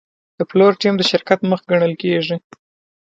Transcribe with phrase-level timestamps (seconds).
[0.37, 2.35] د پلور ټیم د شرکت مخ ګڼل کېږي.